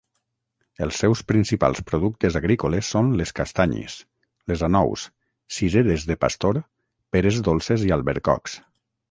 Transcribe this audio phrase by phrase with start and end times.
[0.83, 3.99] Els seus principals productes agrícoles són les castanyes,
[4.53, 5.05] les anous,
[5.59, 6.61] cireres de pastor,
[7.19, 8.59] peres dolces i albercocs.